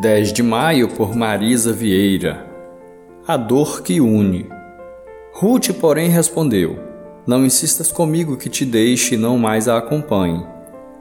[0.00, 2.46] 10 de maio por Marisa Vieira.
[3.26, 4.48] A dor que une.
[5.32, 6.78] Ruth, porém, respondeu:
[7.26, 10.46] Não insistas comigo que te deixe e não mais a acompanhe.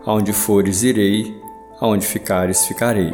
[0.03, 1.31] Aonde fores, irei,
[1.79, 3.13] aonde ficares, ficarei.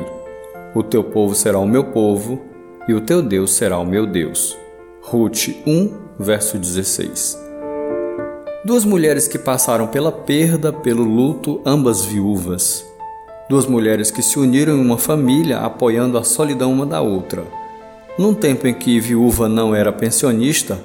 [0.73, 2.41] O teu povo será o meu povo,
[2.87, 4.57] e o teu Deus será o meu Deus.
[5.01, 7.37] Ruth 1, verso 16.
[8.63, 12.92] Duas mulheres que passaram pela perda, pelo luto, ambas viúvas.
[13.49, 17.43] Duas mulheres que se uniram em uma família apoiando a solidão uma da outra.
[18.17, 20.79] Num tempo em que viúva não era pensionista,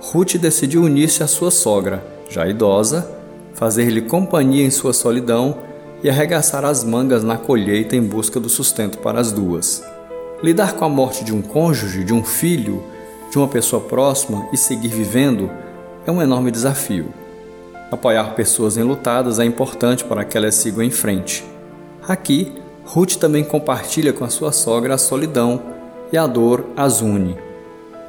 [0.00, 3.10] Ruth decidiu unir-se à sua sogra, já idosa,
[3.54, 5.56] fazer-lhe companhia em sua solidão
[6.04, 9.82] e arregaçar as mangas na colheita em busca do sustento para as duas.
[10.42, 12.82] Lidar com a morte de um cônjuge, de um filho,
[13.30, 15.50] de uma pessoa próxima e seguir vivendo
[16.06, 17.06] é um enorme desafio.
[17.90, 21.53] Apoiar pessoas enlutadas é importante para que elas sigam em frente.
[22.06, 22.52] Aqui,
[22.84, 25.62] Ruth também compartilha com a sua sogra a solidão
[26.12, 27.36] e a dor as une.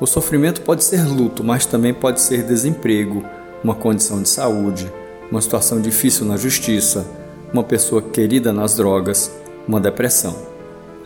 [0.01, 3.23] O sofrimento pode ser luto, mas também pode ser desemprego,
[3.63, 4.91] uma condição de saúde,
[5.31, 7.07] uma situação difícil na justiça,
[7.53, 9.31] uma pessoa querida nas drogas,
[9.65, 10.35] uma depressão.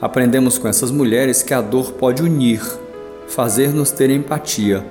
[0.02, 2.62] Aprendemos com essas mulheres que a dor pode unir,
[3.28, 4.84] fazer-nos ter empatia,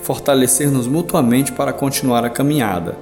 [0.00, 2.98] fortalecer-nos mutuamente para continuar a caminhada.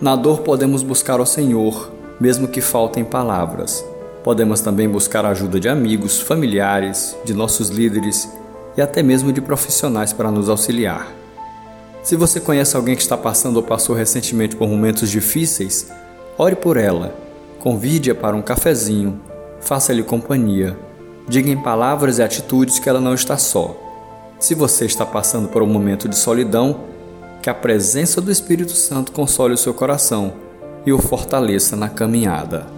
[0.00, 3.84] Na dor podemos buscar o Senhor, mesmo que faltem palavras.
[4.24, 8.28] Podemos também buscar a ajuda de amigos, familiares, de nossos líderes
[8.76, 11.12] e até mesmo de profissionais para nos auxiliar.
[12.02, 15.88] Se você conhece alguém que está passando ou passou recentemente por momentos difíceis,
[16.36, 17.14] ore por ela,
[17.58, 19.20] convide-a para um cafezinho,
[19.60, 20.76] faça-lhe companhia,
[21.28, 23.76] diga em palavras e atitudes que ela não está só.
[24.38, 26.80] Se você está passando por um momento de solidão,
[27.42, 30.47] que a presença do Espírito Santo console o seu coração
[30.88, 32.77] e o fortaleça na caminhada.